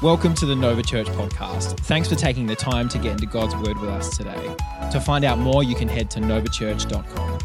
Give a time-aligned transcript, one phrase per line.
[0.00, 1.76] Welcome to the Nova Church podcast.
[1.80, 4.54] Thanks for taking the time to get into God's Word with us today.
[4.92, 7.37] To find out more, you can head to novachurch.com.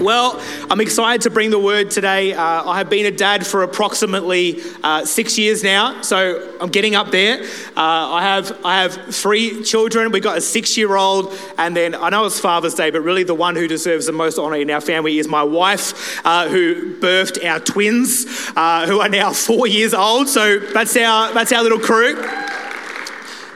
[0.00, 2.34] Well, I'm excited to bring the word today.
[2.34, 6.94] Uh, I have been a dad for approximately uh, six years now, so I'm getting
[6.94, 7.42] up there.
[7.74, 7.80] Uh,
[8.12, 10.12] I have I have three children.
[10.12, 13.56] We've got a six-year-old, and then I know it's Father's Day, but really the one
[13.56, 17.58] who deserves the most honour in our family is my wife, uh, who birthed our
[17.58, 20.28] twins, uh, who are now four years old.
[20.28, 22.22] So that's our that's our little crew.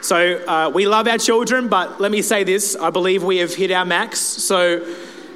[0.01, 3.55] So uh, we love our children, but let me say this: I believe we have
[3.55, 4.21] hit our max.
[4.21, 4.87] So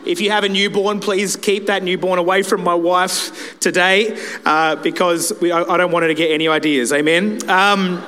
[0.06, 4.76] if you have a newborn, please keep that newborn away from my wife today uh,
[4.76, 6.92] because we, I, I, don't want her to get any ideas.
[6.92, 7.48] Amen.
[7.48, 8.04] Um,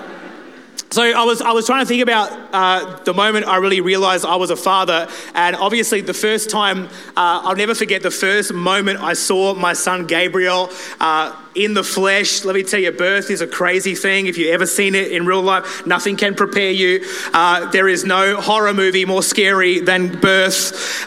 [0.90, 4.24] so I was, I was trying to think about uh, the moment I really realized
[4.24, 5.08] I was a father.
[5.34, 9.72] And obviously, the first time, uh, I'll never forget the first moment I saw my
[9.72, 12.44] son Gabriel uh, in the flesh.
[12.44, 14.26] Let me tell you, birth is a crazy thing.
[14.26, 17.04] If you've ever seen it in real life, nothing can prepare you.
[17.32, 21.06] Uh, there is no horror movie more scary than birth.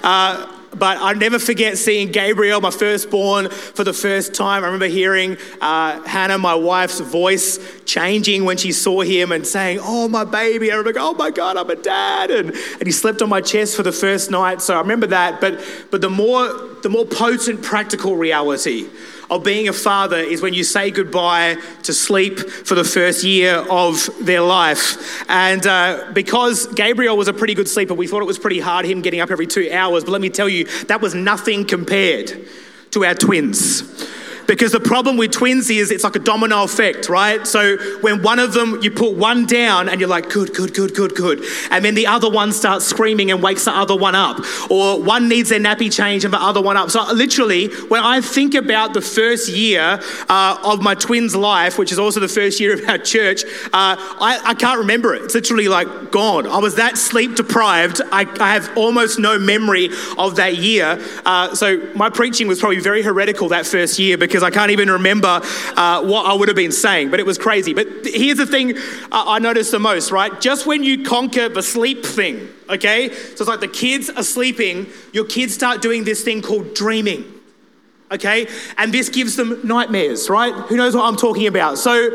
[0.75, 4.63] But I'll never forget seeing Gabriel, my firstborn, for the first time.
[4.63, 9.79] I remember hearing uh, Hannah, my wife's voice changing when she saw him and saying,
[9.81, 10.71] Oh, my baby.
[10.71, 12.29] I remember, Oh my God, I'm a dad.
[12.31, 14.61] And, and he slept on my chest for the first night.
[14.61, 15.41] So I remember that.
[15.41, 16.47] But, but the, more,
[16.83, 18.87] the more potent practical reality
[19.29, 23.55] of being a father is when you say goodbye to sleep for the first year
[23.69, 25.23] of their life.
[25.29, 28.85] And uh, because Gabriel was a pretty good sleeper, we thought it was pretty hard
[28.85, 30.03] him getting up every two hours.
[30.03, 32.47] But let me tell you, that was nothing compared
[32.91, 33.83] to our twins.
[34.49, 37.45] Because the problem with twins is it's like a domino effect, right?
[37.45, 40.95] So when one of them, you put one down and you're like, good, good, good,
[40.95, 41.43] good, good.
[41.69, 44.43] And then the other one starts screaming and wakes the other one up.
[44.71, 46.89] Or one needs their nappy change and the other one up.
[46.89, 51.91] So literally, when I think about the first year uh, of my twins' life, which
[51.91, 55.25] is also the first year of our church, uh, I, I, can't remember it.
[55.25, 56.47] It's literally like gone.
[56.47, 58.01] I was that sleep deprived.
[58.11, 60.99] I, I have almost no memory of that year.
[61.23, 64.71] Uh, so my preaching was probably very heretical that first year because because I can't
[64.71, 65.41] even remember
[65.75, 67.73] uh, what I would have been saying, but it was crazy.
[67.73, 68.75] But here's the thing
[69.11, 70.39] I noticed the most, right?
[70.39, 73.09] Just when you conquer the sleep thing, okay?
[73.09, 77.25] So it's like the kids are sleeping, your kids start doing this thing called dreaming,
[78.11, 78.47] okay?
[78.77, 80.53] And this gives them nightmares, right?
[80.53, 81.77] Who knows what I'm talking about?
[81.77, 82.09] So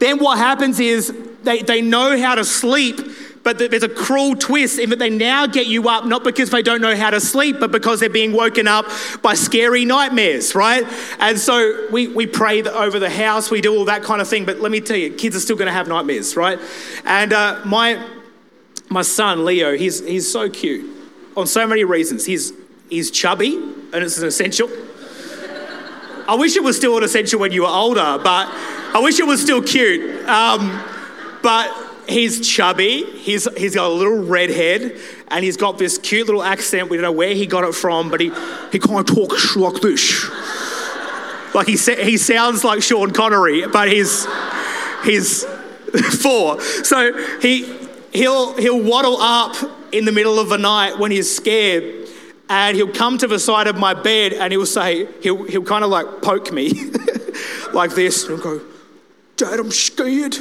[0.00, 1.14] then what happens is
[1.44, 2.98] they, they know how to sleep
[3.48, 6.60] but there's a cruel twist in that they now get you up not because they
[6.60, 8.84] don't know how to sleep, but because they're being woken up
[9.22, 10.84] by scary nightmares, right?
[11.18, 14.44] And so we, we pray over the house, we do all that kind of thing.
[14.44, 16.58] But let me tell you, kids are still going to have nightmares, right?
[17.06, 18.06] And uh, my,
[18.90, 20.94] my son, Leo, he's, he's so cute
[21.34, 22.26] on so many reasons.
[22.26, 22.52] He's,
[22.90, 24.68] he's chubby, and it's an essential.
[26.28, 28.46] I wish it was still an essential when you were older, but
[28.94, 30.28] I wish it was still cute.
[30.28, 30.84] Um,
[31.42, 34.96] but he's chubby, he's, he's got a little red head,
[35.28, 36.88] and he's got this cute little accent.
[36.88, 38.32] We don't know where he got it from, but he,
[38.72, 40.28] he kind of talks like this.
[41.54, 44.26] Like he, he sounds like Sean Connery, but he's,
[45.04, 45.44] he's
[46.22, 46.60] four.
[46.60, 47.64] So he,
[48.12, 49.56] he'll, he'll waddle up
[49.92, 52.08] in the middle of the night when he's scared
[52.50, 55.84] and he'll come to the side of my bed and he'll say, he'll, he'll kind
[55.84, 56.90] of like poke me
[57.72, 58.60] like this and go,
[59.36, 60.36] Dad, I'm scared.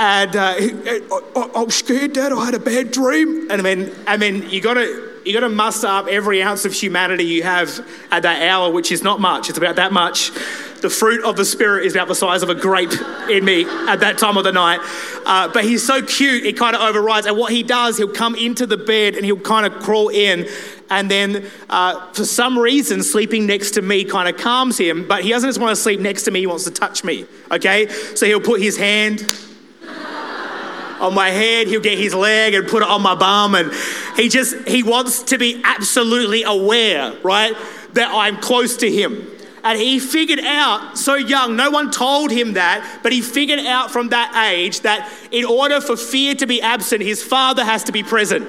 [0.00, 2.32] And uh, I, I was scared, Dad.
[2.32, 3.50] I had a bad dream.
[3.50, 6.72] And then, and then you got to you got to muster up every ounce of
[6.72, 9.50] humanity you have at that hour, which is not much.
[9.50, 10.30] It's about that much.
[10.80, 12.92] The fruit of the Spirit is about the size of a grape
[13.28, 14.80] in me at that time of the night.
[15.26, 17.26] Uh, but he's so cute, it kind of overrides.
[17.26, 20.48] And what he does, he'll come into the bed and he'll kind of crawl in.
[20.88, 25.06] And then, uh, for some reason, sleeping next to me kind of calms him.
[25.06, 27.26] But he doesn't just want to sleep next to me, he wants to touch me.
[27.50, 27.88] Okay?
[27.88, 29.30] So he'll put his hand
[31.00, 31.66] on my head.
[31.66, 33.54] He'll get his leg and put it on my bum.
[33.54, 33.72] And
[34.16, 37.54] he just, he wants to be absolutely aware, right,
[37.94, 39.26] that I'm close to him.
[39.62, 43.90] And he figured out so young, no one told him that, but he figured out
[43.90, 47.92] from that age that in order for fear to be absent, his father has to
[47.92, 48.48] be present.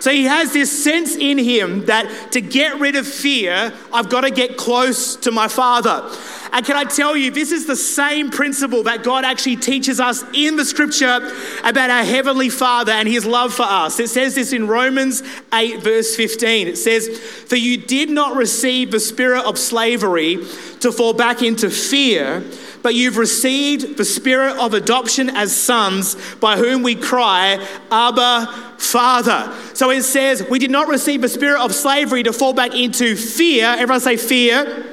[0.00, 4.22] So he has this sense in him that to get rid of fear, I've got
[4.22, 6.10] to get close to my father.
[6.52, 10.22] And can I tell you, this is the same principle that God actually teaches us
[10.34, 11.32] in the scripture
[11.64, 13.98] about our heavenly Father and his love for us.
[13.98, 15.22] It says this in Romans
[15.54, 16.68] 8, verse 15.
[16.68, 17.08] It says,
[17.48, 20.44] For you did not receive the spirit of slavery
[20.80, 22.44] to fall back into fear
[22.82, 29.56] but you've received the spirit of adoption as sons, by whom we cry, Abba, Father.
[29.74, 33.14] So it says, we did not receive the spirit of slavery to fall back into
[33.14, 33.66] fear.
[33.66, 34.91] Everyone say fear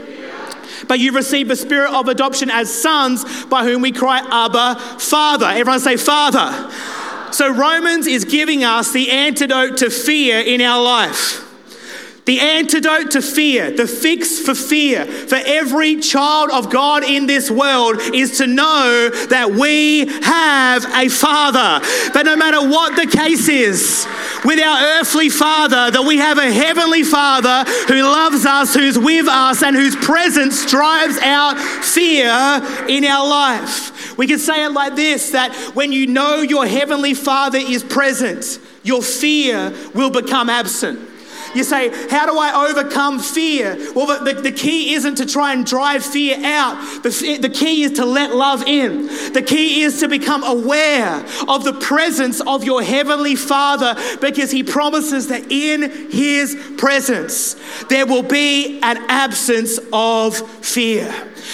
[0.90, 5.46] but you've received the spirit of adoption as sons by whom we cry, Abba, Father.
[5.46, 6.70] Everyone say, Father.
[7.32, 11.49] So, Romans is giving us the antidote to fear in our life.
[12.30, 17.50] The antidote to fear, the fix for fear for every child of God in this
[17.50, 21.84] world is to know that we have a Father.
[22.14, 24.06] That no matter what the case is
[24.46, 29.28] with our earthly Father, that we have a heavenly Father who loves us, who's with
[29.28, 32.30] us, and whose presence drives out fear
[32.88, 34.16] in our life.
[34.20, 38.60] We can say it like this that when you know your heavenly Father is present,
[38.84, 41.09] your fear will become absent.
[41.56, 43.78] You say, How do I overcome fear?
[43.96, 47.94] Well, the, the, key isn't to try and drive fear out, the, the key is
[47.94, 49.07] to let love in.
[49.34, 54.63] The key is to become aware of the presence of your Heavenly Father because He
[54.63, 57.56] promises that in His presence
[57.90, 61.13] there will be an absence of fear.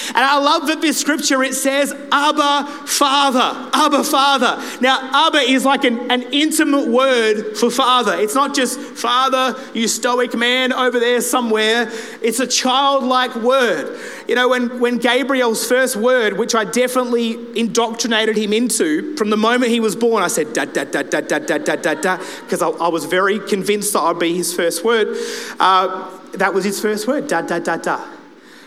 [0.09, 4.61] And I love that this scripture it says, Abba Father, Abba Father.
[4.81, 8.13] Now, Abba is like an, an intimate word for father.
[8.17, 11.91] It's not just Father, you stoic man over there somewhere.
[12.21, 13.99] It's a childlike word.
[14.27, 19.37] You know, when, when Gabriel's first word, which I definitely indoctrinated him into from the
[19.37, 22.17] moment he was born, I said, da, da, da, da, da, da, da, da, da,
[22.41, 25.15] because I, I was very convinced that I'd be his first word.
[25.59, 28.14] Uh, that was his first word, da, da, da, da.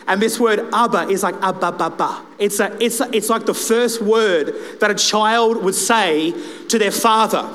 [0.08, 2.24] And this word Abba is like Abba Baba.
[2.38, 6.34] It's, a, it's, a, it's like the first word that a child would say
[6.68, 7.46] to their father.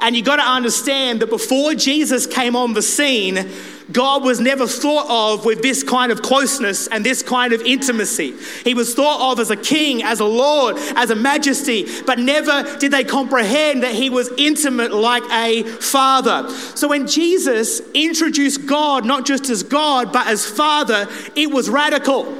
[0.00, 3.48] And you got to understand that before Jesus came on the scene,
[3.92, 8.34] God was never thought of with this kind of closeness and this kind of intimacy.
[8.64, 12.78] He was thought of as a king, as a lord, as a majesty, but never
[12.78, 16.48] did they comprehend that he was intimate like a father.
[16.74, 22.36] So when Jesus introduced God not just as God, but as father, it was radical.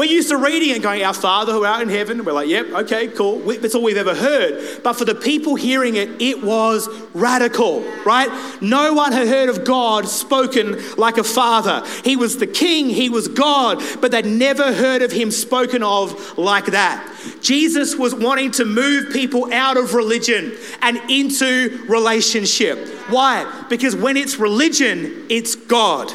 [0.00, 2.24] We're used to reading and going, Our Father who art in heaven.
[2.24, 3.40] We're like, Yep, okay, cool.
[3.40, 4.82] That's all we've ever heard.
[4.82, 8.30] But for the people hearing it, it was radical, right?
[8.62, 11.86] No one had heard of God spoken like a father.
[12.02, 16.38] He was the king, he was God, but they'd never heard of him spoken of
[16.38, 17.06] like that.
[17.42, 22.88] Jesus was wanting to move people out of religion and into relationship.
[23.10, 23.66] Why?
[23.68, 26.10] Because when it's religion, it's God.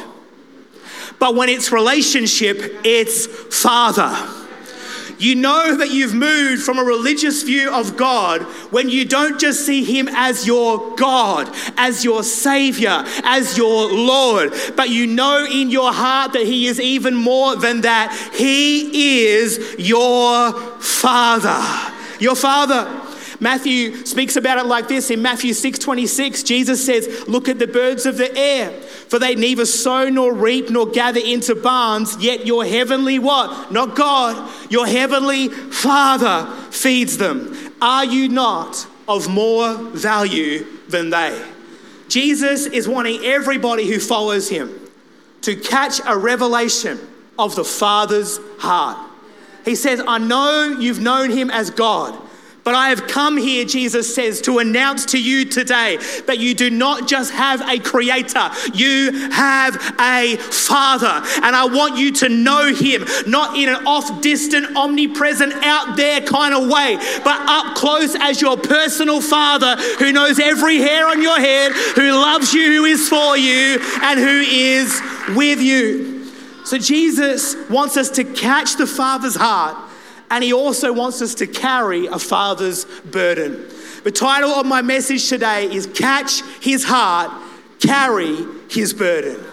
[1.18, 4.36] But when it's relationship, it's Father.
[5.18, 9.64] You know that you've moved from a religious view of God when you don't just
[9.64, 15.70] see Him as your God, as your Savior, as your Lord, but you know in
[15.70, 18.12] your heart that He is even more than that.
[18.34, 21.94] He is your Father.
[22.20, 23.04] Your Father.
[23.40, 26.42] Matthew speaks about it like this in Matthew 6 26.
[26.42, 28.72] Jesus says, Look at the birds of the air,
[29.08, 33.70] for they neither sow nor reap nor gather into barns, yet your heavenly what?
[33.70, 37.72] Not God, your heavenly Father feeds them.
[37.80, 41.44] Are you not of more value than they?
[42.08, 44.72] Jesus is wanting everybody who follows him
[45.42, 46.98] to catch a revelation
[47.38, 48.98] of the Father's heart.
[49.64, 52.16] He says, I know you've known him as God.
[52.66, 56.68] But I have come here, Jesus says, to announce to you today that you do
[56.68, 61.24] not just have a creator, you have a father.
[61.44, 66.20] And I want you to know him, not in an off distant, omnipresent, out there
[66.22, 71.22] kind of way, but up close as your personal father who knows every hair on
[71.22, 75.00] your head, who loves you, who is for you, and who is
[75.36, 76.26] with you.
[76.64, 79.85] So Jesus wants us to catch the Father's heart
[80.30, 83.68] and he also wants us to carry a father's burden.
[84.04, 87.32] The title of my message today is Catch His Heart,
[87.80, 88.36] Carry
[88.70, 89.44] His Burden.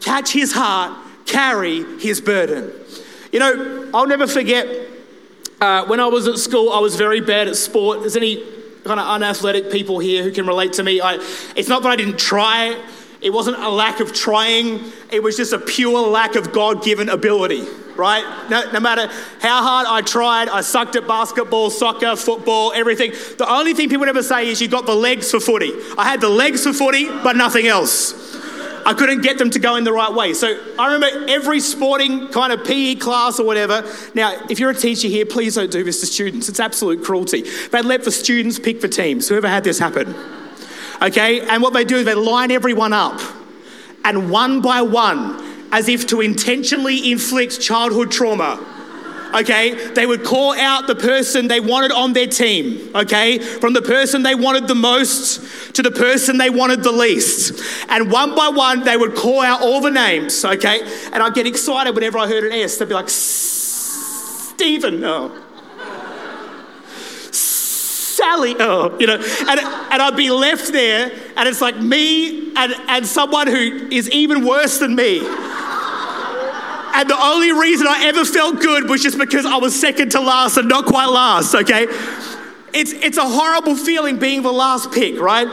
[0.00, 2.72] Catch His heart, carry His burden.
[3.32, 4.66] You know, I'll never forget
[5.60, 8.04] uh, when I was at school, I was very bad at sport.
[8.04, 8.36] Is any
[8.84, 11.00] kind of unathletic people here who can relate to me?
[11.00, 11.14] I,
[11.56, 12.80] it's not that I didn't try,
[13.20, 17.08] it wasn't a lack of trying, it was just a pure lack of God given
[17.08, 17.66] ability
[17.98, 18.24] right?
[18.48, 19.08] No, no matter
[19.40, 23.10] how hard I tried, I sucked at basketball, soccer, football, everything.
[23.36, 25.72] The only thing people would ever say is you got the legs for footy.
[25.98, 28.14] I had the legs for footy, but nothing else.
[28.86, 30.32] I couldn't get them to go in the right way.
[30.32, 33.84] So I remember every sporting kind of PE class or whatever.
[34.14, 36.48] Now, if you're a teacher here, please don't do this to students.
[36.48, 37.42] It's absolute cruelty.
[37.42, 39.28] They'd let the students pick the teams.
[39.28, 40.14] Whoever had this happen.
[41.02, 41.40] Okay?
[41.40, 43.20] And what they do is they line everyone up.
[44.04, 48.58] And one by one, as if to intentionally inflict childhood trauma.
[49.34, 53.82] okay, they would call out the person they wanted on their team, okay, from the
[53.82, 57.62] person they wanted the most to the person they wanted the least.
[57.88, 60.80] And one by one, they would call out all the names, okay,
[61.12, 62.78] and I'd get excited whenever I heard an S.
[62.78, 65.44] They'd be like, Stephen, oh.
[68.18, 72.74] Sally, oh, you know, and, and I'd be left there, and it's like me and,
[72.88, 75.20] and someone who is even worse than me.
[75.20, 80.20] And the only reason I ever felt good was just because I was second to
[80.20, 81.86] last and not quite last, okay?
[82.74, 85.46] It's, it's a horrible feeling being the last pick, right?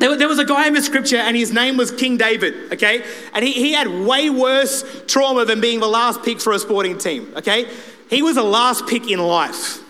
[0.00, 3.04] There, there was a guy in the scripture and his name was King David, okay?
[3.34, 6.98] And he, he had way worse trauma than being the last pick for a sporting
[6.98, 7.70] team, okay?
[8.10, 9.84] He was the last pick in life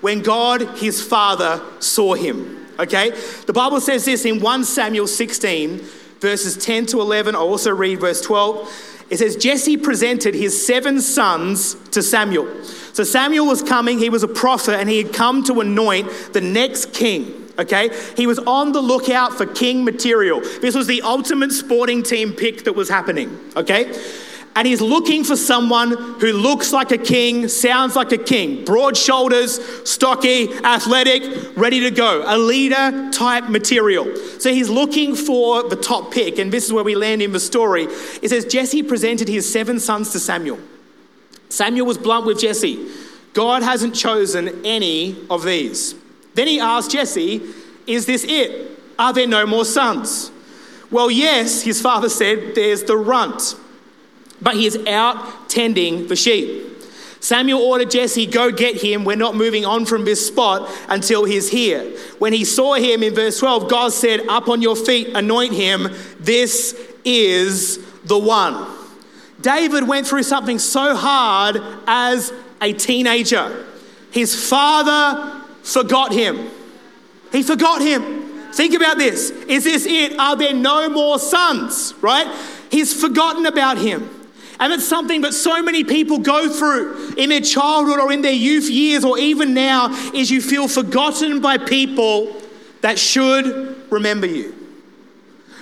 [0.00, 2.66] when God, his father, saw him.
[2.78, 3.10] Okay?
[3.46, 5.78] The Bible says this in 1 Samuel 16,
[6.20, 7.34] verses 10 to 11.
[7.34, 8.96] I'll also read verse 12.
[9.10, 12.62] It says, Jesse presented his seven sons to Samuel.
[12.92, 16.40] So Samuel was coming, he was a prophet, and he had come to anoint the
[16.40, 17.46] next king.
[17.58, 17.90] Okay?
[18.16, 20.40] He was on the lookout for king material.
[20.40, 23.38] This was the ultimate sporting team pick that was happening.
[23.56, 23.92] Okay?
[24.56, 28.96] And he's looking for someone who looks like a king, sounds like a king, broad
[28.96, 34.16] shoulders, stocky, athletic, ready to go, a leader type material.
[34.40, 37.40] So he's looking for the top pick, and this is where we land in the
[37.40, 37.84] story.
[38.22, 40.58] It says Jesse presented his seven sons to Samuel.
[41.48, 42.88] Samuel was blunt with Jesse.
[43.34, 45.94] God hasn't chosen any of these.
[46.34, 47.42] Then he asked Jesse,
[47.86, 48.80] Is this it?
[48.98, 50.32] Are there no more sons?
[50.90, 53.54] Well, yes, his father said, There's the runt
[54.40, 56.68] but he is out tending the sheep.
[57.20, 59.04] Samuel ordered Jesse, Go get him.
[59.04, 61.82] We're not moving on from this spot until he's here.
[62.18, 65.88] When he saw him in verse 12, God said, Up on your feet, anoint him.
[66.20, 68.66] This is the one.
[69.40, 73.66] David went through something so hard as a teenager.
[74.10, 76.50] His father forgot him.
[77.30, 78.52] He forgot him.
[78.52, 79.30] Think about this.
[79.30, 80.18] Is this it?
[80.18, 81.94] Are there no more sons?
[82.00, 82.26] Right?
[82.70, 84.17] He's forgotten about him.
[84.60, 88.32] And it's something that so many people go through in their childhood or in their
[88.32, 92.34] youth years or even now is you feel forgotten by people
[92.80, 94.54] that should remember you.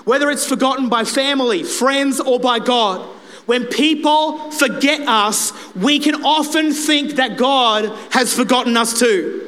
[0.04, 3.06] Whether it's forgotten by family, friends, or by God.
[3.44, 9.46] When people forget us, we can often think that God has forgotten us too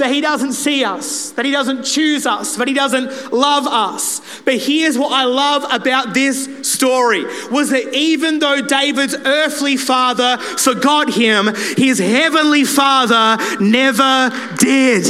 [0.00, 4.40] that He doesn't see us, that He doesn't choose us, that He doesn't love us.
[4.44, 10.38] But here's what I love about this story was that even though David's earthly father
[10.38, 15.04] forgot him, his heavenly father never did.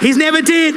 [0.00, 0.74] He's never did.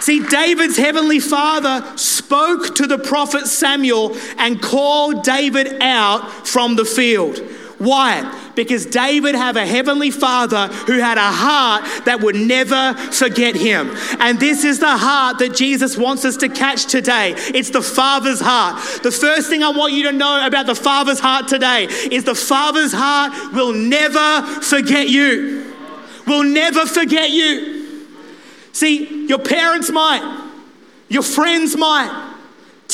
[0.00, 6.86] See, David's heavenly father spoke to the prophet Samuel and called David out from the
[6.86, 7.38] field.
[7.78, 8.52] Why?
[8.54, 13.90] Because David had a heavenly father who had a heart that would never forget him.
[14.18, 17.34] And this is the heart that Jesus wants us to catch today.
[17.36, 19.02] It's the Father's heart.
[19.02, 22.34] The first thing I want you to know about the Father's heart today is the
[22.34, 25.74] Father's heart will never forget you.
[26.26, 28.06] Will never forget you.
[28.72, 30.48] See, your parents might,
[31.08, 32.25] your friends might,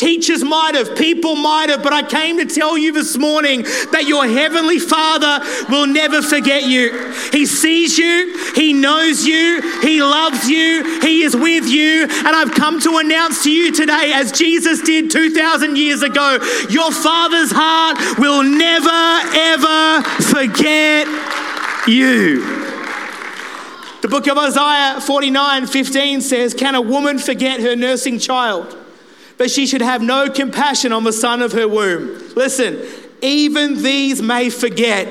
[0.02, 4.06] Teachers might have, people might have, but I came to tell you this morning that
[4.08, 5.38] your Heavenly Father
[5.70, 7.12] will never forget you.
[7.30, 12.02] He sees you, He knows you, He loves you, He is with you.
[12.02, 16.90] And I've come to announce to you today, as Jesus did 2,000 years ago, your
[16.90, 18.90] Father's heart will never,
[19.38, 20.02] ever
[20.34, 21.06] forget
[21.86, 22.42] you.
[24.00, 28.81] The book of Isaiah 49 15 says, Can a woman forget her nursing child?
[29.42, 32.16] But she should have no compassion on the son of her womb.
[32.36, 32.80] Listen,
[33.22, 35.08] even these may forget,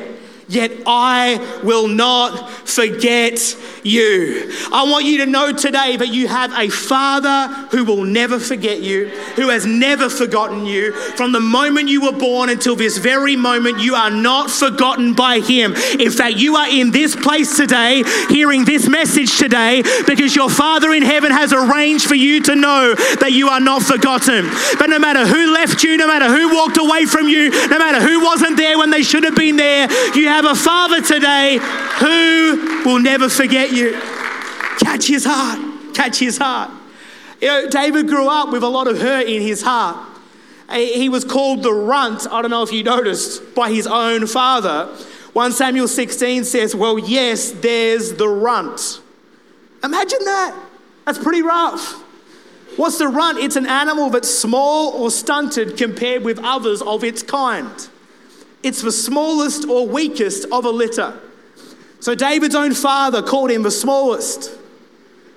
[0.51, 3.39] yet I will not forget
[3.84, 4.51] you.
[4.72, 8.81] I want you to know today that you have a father who will never forget
[8.81, 10.91] you, who has never forgotten you.
[10.91, 15.39] From the moment you were born until this very moment, you are not forgotten by
[15.39, 15.74] him.
[16.00, 20.91] In fact, you are in this place today, hearing this message today, because your father
[20.91, 24.50] in heaven has arranged for you to know that you are not forgotten.
[24.77, 28.01] But no matter who left you, no matter who walked away from you, no matter
[28.01, 31.58] who wasn't there when they should have been there, you have a father today
[32.00, 33.94] who will never forget you.
[34.80, 35.94] Catch his heart.
[35.94, 36.72] Catch his heart.
[37.42, 39.98] You know, David grew up with a lot of hurt in his heart.
[40.70, 44.26] Uh, he was called the runt, I don't know if you noticed, by his own
[44.26, 44.86] father.
[45.34, 49.02] 1 Samuel 16 says, Well, yes, there's the runt.
[49.84, 50.58] Imagine that.
[51.06, 52.02] That's pretty rough.
[52.78, 53.40] What's the runt?
[53.40, 57.90] It's an animal that's small or stunted compared with others of its kind.
[58.63, 61.20] It's the smallest or weakest of a litter.
[62.00, 64.51] So David's own father called him the smallest,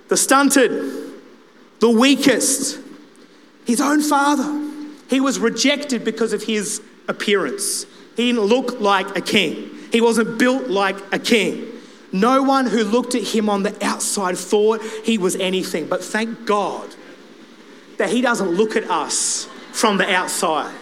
[0.09, 1.13] the stunted,
[1.81, 2.81] the weakest.
[3.67, 4.61] His own father.
[5.09, 7.87] He was rejected because of his appearance.
[8.17, 11.71] He didn't look like a king, he wasn't built like a king.
[12.13, 15.89] No one who looked at him on the outside thought he was anything.
[15.89, 16.95] But thank God
[17.99, 20.73] that he doesn't look at us from the outside.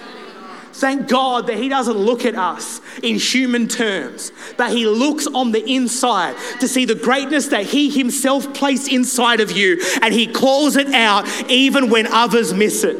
[0.72, 5.52] Thank God that He doesn't look at us in human terms, but He looks on
[5.52, 10.26] the inside to see the greatness that He Himself placed inside of you, and He
[10.26, 12.98] calls it out even when others miss it.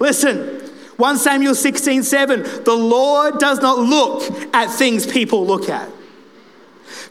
[0.00, 0.60] Listen,
[0.96, 5.90] 1 Samuel 16 7, the Lord does not look at things people look at.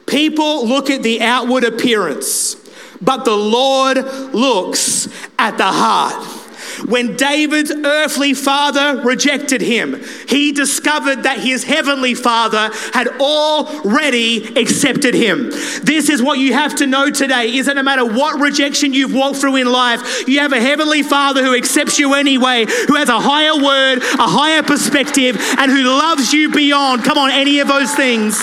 [0.06, 2.56] People look at the outward appearance,
[3.02, 3.98] but the Lord
[4.34, 5.08] looks
[5.40, 6.43] at the heart.
[6.86, 15.14] When David's earthly father rejected him, he discovered that his heavenly father had already accepted
[15.14, 15.50] him.
[15.84, 19.14] This is what you have to know today is that no matter what rejection you've
[19.14, 23.08] walked through in life, you have a heavenly father who accepts you anyway, who has
[23.08, 27.68] a higher word, a higher perspective, and who loves you beyond, come on, any of
[27.68, 28.38] those things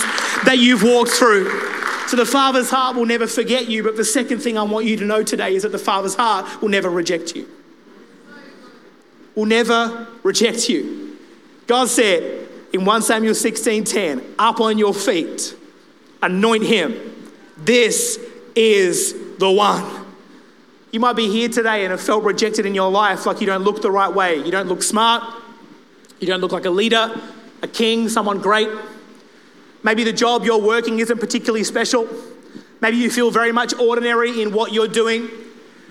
[0.44, 1.50] that you've walked through.
[2.08, 3.82] So the Father's heart will never forget you.
[3.82, 6.60] But the second thing I want you to know today is that the Father's heart
[6.60, 7.46] will never reject you
[9.40, 11.16] will never reject you.
[11.66, 15.56] God said in 1 Samuel 16 10, up on your feet,
[16.20, 16.94] anoint him.
[17.56, 18.20] This
[18.54, 20.04] is the one.
[20.92, 23.62] You might be here today and have felt rejected in your life, like you don't
[23.62, 24.36] look the right way.
[24.36, 25.22] You don't look smart.
[26.18, 27.18] You don't look like a leader,
[27.62, 28.68] a king, someone great.
[29.82, 32.06] Maybe the job you're working isn't particularly special.
[32.82, 35.30] Maybe you feel very much ordinary in what you're doing.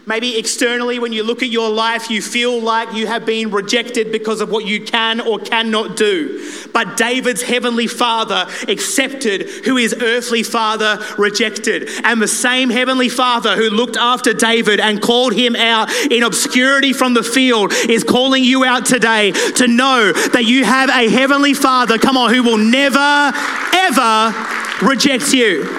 [0.09, 4.11] Maybe externally, when you look at your life, you feel like you have been rejected
[4.11, 6.51] because of what you can or cannot do.
[6.73, 11.89] But David's heavenly father accepted who his earthly father rejected.
[12.03, 16.91] And the same heavenly father who looked after David and called him out in obscurity
[16.91, 21.53] from the field is calling you out today to know that you have a heavenly
[21.53, 23.31] father, come on, who will never,
[23.75, 24.33] ever
[24.81, 25.69] reject you.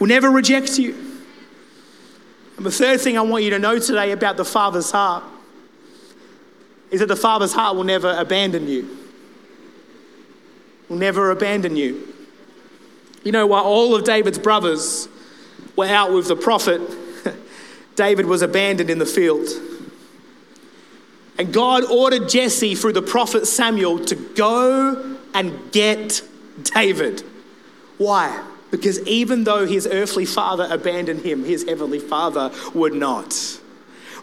[0.00, 1.05] Will never reject you.
[2.56, 5.24] And the third thing I want you to know today about the Father's heart
[6.90, 8.96] is that the Father's heart will never abandon you.
[10.88, 12.14] Will never abandon you.
[13.24, 15.08] You know, while all of David's brothers
[15.74, 16.80] were out with the prophet,
[17.96, 19.48] David was abandoned in the field.
[21.38, 26.22] And God ordered Jesse through the prophet Samuel to go and get
[26.62, 27.22] David.
[27.98, 28.42] Why?
[28.70, 33.34] Because even though his earthly father abandoned him, his heavenly father would not.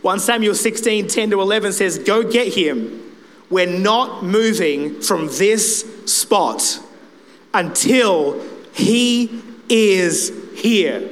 [0.02, 3.00] 1 Samuel 16 10 to 11 says, Go get him.
[3.50, 6.80] We're not moving from this spot
[7.54, 8.42] until
[8.74, 11.10] he is here.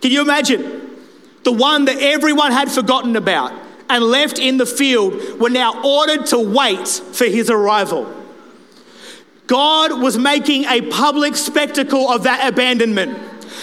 [0.00, 0.98] Can you imagine?
[1.42, 3.52] The one that everyone had forgotten about
[3.88, 8.19] and left in the field were now ordered to wait for his arrival.
[9.50, 13.18] God was making a public spectacle of that abandonment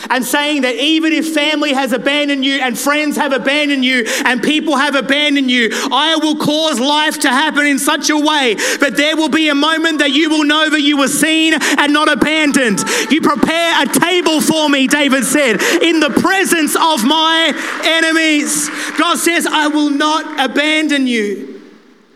[0.10, 4.44] and saying that even if family has abandoned you and friends have abandoned you and
[4.44, 8.96] people have abandoned you, I will cause life to happen in such a way that
[8.98, 12.12] there will be a moment that you will know that you were seen and not
[12.12, 12.84] abandoned.
[13.10, 17.54] You prepare a table for me, David said, in the presence of my
[17.86, 18.70] enemies.
[18.98, 21.62] God says, I will not abandon you,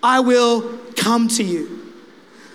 [0.03, 1.80] I will come to you.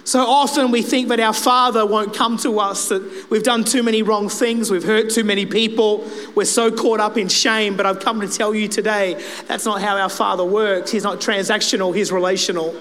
[0.07, 3.83] So often we think that our Father won't come to us, that we've done too
[3.83, 7.77] many wrong things, we've hurt too many people, we're so caught up in shame.
[7.77, 10.93] But I've come to tell you today that's not how our Father works.
[10.93, 12.73] He's not transactional, He's relational.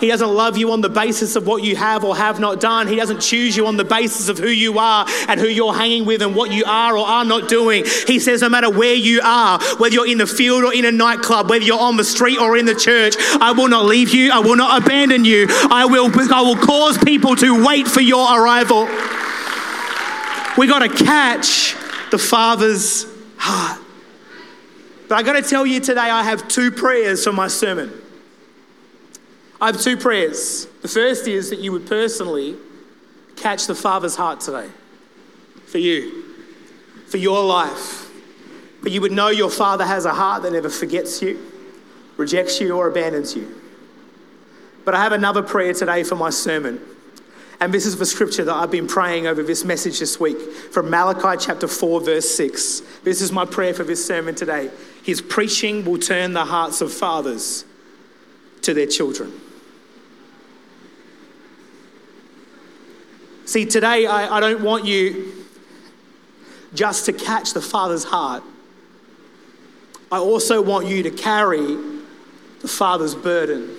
[0.00, 2.88] He doesn't love you on the basis of what you have or have not done,
[2.88, 6.06] He doesn't choose you on the basis of who you are and who you're hanging
[6.06, 7.84] with and what you are or are not doing.
[8.06, 10.92] He says, no matter where you are, whether you're in the field or in a
[10.92, 14.32] nightclub, whether you're on the street or in the church, I will not leave you,
[14.32, 18.32] I will not abandon you, I will, I will cause people to wait for your
[18.32, 18.84] arrival.
[20.56, 21.74] We got to catch
[22.12, 23.06] the Father's
[23.36, 23.82] heart.
[25.08, 27.92] But I got to tell you today, I have two prayers for my sermon.
[29.60, 30.68] I have two prayers.
[30.82, 32.54] The first is that you would personally
[33.34, 34.68] catch the Father's heart today
[35.66, 36.36] for you,
[37.08, 38.08] for your life.
[38.80, 41.44] But you would know your Father has a heart that never forgets you,
[42.16, 43.59] rejects you, or abandons you.
[44.84, 46.80] But I have another prayer today for my sermon.
[47.60, 50.40] And this is the scripture that I've been praying over this message this week
[50.72, 52.80] from Malachi chapter 4, verse 6.
[53.04, 54.70] This is my prayer for this sermon today.
[55.02, 57.66] His preaching will turn the hearts of fathers
[58.62, 59.32] to their children.
[63.44, 65.44] See, today I, I don't want you
[66.72, 68.42] just to catch the Father's heart.
[70.12, 71.76] I also want you to carry
[72.60, 73.76] the Father's burden.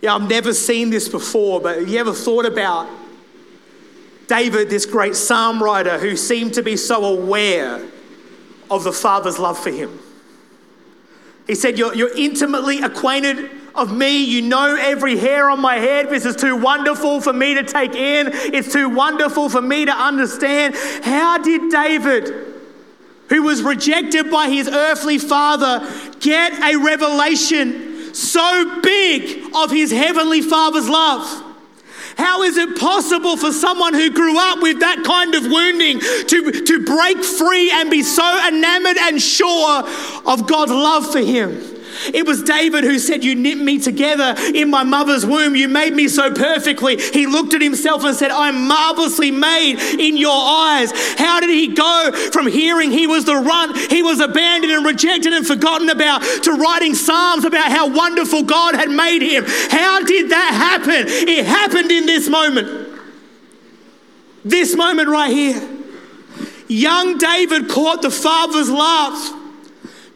[0.00, 2.88] Yeah, I've never seen this before, but have you ever thought about
[4.28, 7.84] David, this great psalm writer who seemed to be so aware
[8.70, 9.98] of the Father's love for him?
[11.46, 14.24] He said, You're, you're intimately acquainted of me.
[14.24, 16.08] You know every hair on my head.
[16.08, 18.30] This is too wonderful for me to take in.
[18.32, 20.74] It's too wonderful for me to understand.
[21.02, 22.32] How did David,
[23.28, 25.86] who was rejected by his earthly father,
[26.20, 31.46] get a revelation so big of his heavenly father's love?
[32.16, 36.64] How is it possible for someone who grew up with that kind of wounding to,
[36.64, 39.84] to break free and be so enamored and sure
[40.26, 41.69] of God's love for him?
[42.12, 45.54] It was David who said, You knit me together in my mother's womb.
[45.54, 47.00] You made me so perfectly.
[47.00, 50.92] He looked at himself and said, I'm marvelously made in your eyes.
[51.18, 55.32] How did he go from hearing he was the runt, he was abandoned and rejected
[55.32, 59.44] and forgotten about, to writing Psalms about how wonderful God had made him?
[59.70, 61.04] How did that happen?
[61.06, 62.98] It happened in this moment.
[64.44, 65.68] This moment right here.
[66.68, 69.39] Young David caught the Father's love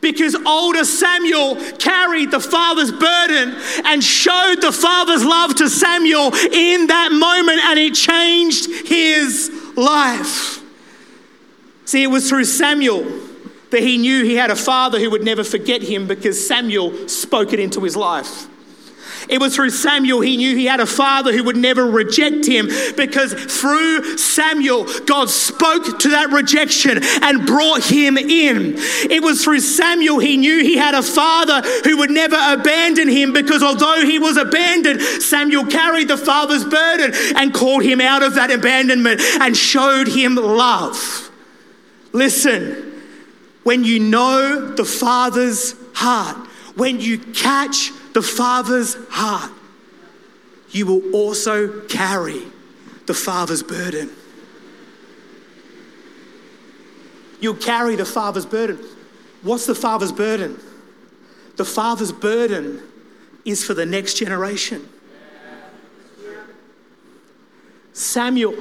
[0.05, 6.89] because older Samuel carried the father's burden and showed the father's love to Samuel in
[6.89, 10.61] that moment, and it changed his life.
[11.87, 13.03] See, it was through Samuel
[13.71, 17.55] that he knew he had a father who would never forget him because Samuel spoke
[17.55, 18.47] it into his life.
[19.29, 22.69] It was through Samuel he knew he had a father who would never reject him
[22.97, 28.75] because through Samuel, God spoke to that rejection and brought him in.
[28.77, 33.33] It was through Samuel he knew he had a father who would never abandon him
[33.33, 38.35] because although he was abandoned, Samuel carried the father's burden and called him out of
[38.35, 41.31] that abandonment and showed him love.
[42.13, 42.93] Listen,
[43.65, 46.37] when you know the father's heart,
[46.77, 49.51] when you catch the Father's heart,
[50.71, 52.43] you will also carry
[53.07, 54.11] the Father's burden.
[57.41, 58.79] You'll carry the Father's burden.
[59.43, 60.59] What's the Father's burden?
[61.57, 62.83] The Father's burden
[63.45, 64.89] is for the next generation.
[67.93, 68.55] Samuel,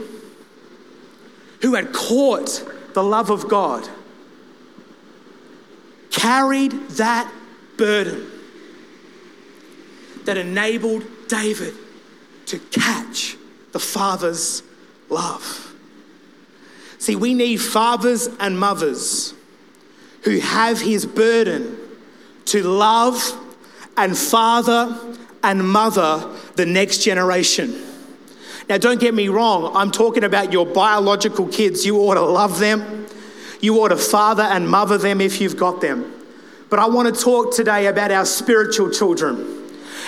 [1.62, 3.88] who had caught the love of God,
[6.12, 7.32] carried that
[7.78, 8.33] burden
[10.26, 11.74] that enabled David
[12.48, 13.36] to catch
[13.72, 14.64] the Father's
[15.10, 15.74] love.
[16.98, 19.34] See, we need fathers and mothers
[20.24, 21.78] who have his burden
[22.46, 23.38] to love
[23.98, 24.98] and father
[25.44, 27.76] and mother the next generation.
[28.70, 31.86] Now, don't get me wrong, I'm talking about your biological kids.
[31.86, 33.08] You ought to love them,
[33.60, 36.10] you ought to father and mother them if you've got them.
[36.70, 39.63] But I want to talk today about our spiritual children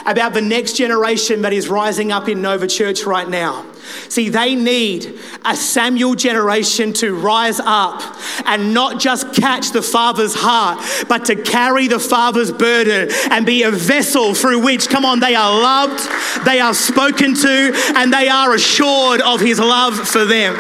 [0.06, 3.66] about the next generation that is rising up in Nova Church right now.
[4.10, 8.02] See, they need a Samuel generation to rise up
[8.46, 13.64] and not just catch the Father's heart, but to carry the Father's burden and be
[13.64, 16.08] a vessel through which, come on, they are loved,
[16.46, 20.56] they are spoken to, and they are assured of His love for them.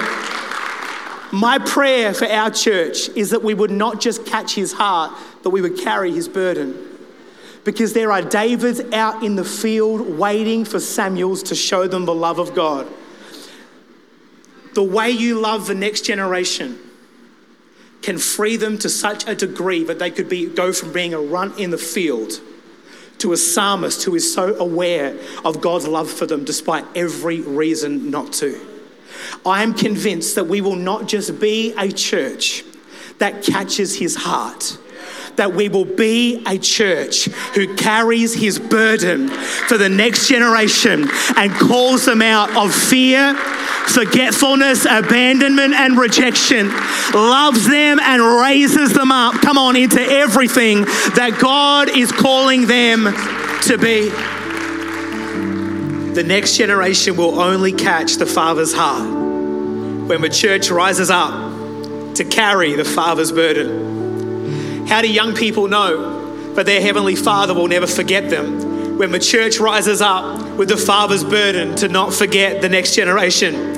[1.32, 5.12] My prayer for our church is that we would not just catch His heart,
[5.44, 6.85] but we would carry His burden
[7.66, 12.14] because there are Davids out in the field waiting for Samuels to show them the
[12.14, 12.88] love of God.
[14.76, 16.78] The way you love the next generation
[18.04, 21.20] can free them to such a degree that they could be, go from being a
[21.20, 22.34] runt in the field
[23.18, 28.12] to a psalmist who is so aware of God's love for them despite every reason
[28.12, 28.60] not to.
[29.44, 32.64] I am convinced that we will not just be a church
[33.18, 34.78] that catches his heart
[35.38, 41.52] that we will be a church who carries his burden for the next generation and
[41.54, 43.36] calls them out of fear,
[43.88, 46.70] forgetfulness, abandonment, and rejection,
[47.14, 50.82] loves them and raises them up, come on, into everything
[51.16, 53.06] that God is calling them
[53.64, 54.10] to be.
[56.14, 59.06] The next generation will only catch the Father's heart
[60.08, 61.34] when the church rises up
[62.16, 63.95] to carry the Father's burden.
[64.88, 68.98] How do young people know that their Heavenly Father will never forget them?
[68.98, 73.76] When the church rises up with the Father's burden to not forget the next generation.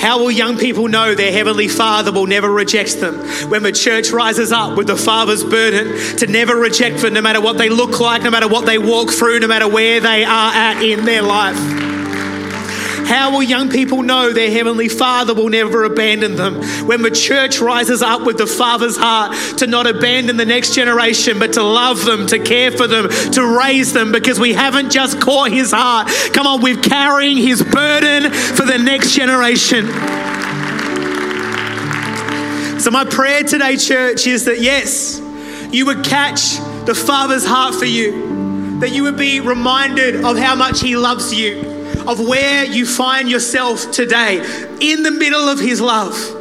[0.00, 3.18] How will young people know their Heavenly Father will never reject them?
[3.50, 7.40] When the church rises up with the Father's burden to never reject them, no matter
[7.40, 10.52] what they look like, no matter what they walk through, no matter where they are
[10.52, 11.87] at in their life.
[13.08, 16.56] How will young people know their Heavenly Father will never abandon them?
[16.86, 21.38] When the church rises up with the Father's heart to not abandon the next generation,
[21.38, 25.22] but to love them, to care for them, to raise them, because we haven't just
[25.22, 26.08] caught His heart.
[26.34, 29.86] Come on, we're carrying His burden for the next generation.
[32.78, 35.18] So, my prayer today, church, is that yes,
[35.72, 40.54] you would catch the Father's heart for you, that you would be reminded of how
[40.54, 41.77] much He loves you,
[42.08, 44.38] of where you find yourself today
[44.80, 46.34] in the middle of His love.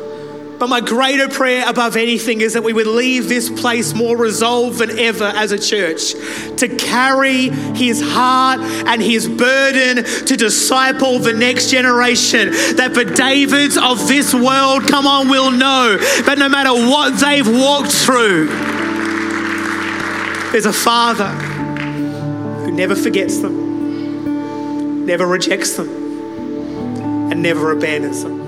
[0.59, 4.79] But my greater prayer above anything is that we would leave this place more resolved
[4.79, 6.13] than ever as a church
[6.57, 12.49] to carry his heart and his burden to disciple the next generation.
[12.77, 17.47] That the Davids of this world, come on, will know that no matter what they've
[17.47, 18.47] walked through,
[20.51, 21.29] there's a father
[22.63, 23.66] who never forgets them,
[25.07, 25.87] never rejects them,
[27.31, 28.45] and never abandons them.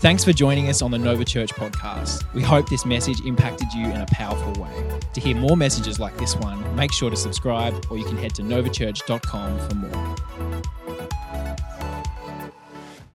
[0.00, 2.32] Thanks for joining us on the Nova Church podcast.
[2.32, 5.00] We hope this message impacted you in a powerful way.
[5.14, 8.34] To hear more messages like this one, make sure to subscribe or you can head
[8.36, 10.16] to novachurch.com for more.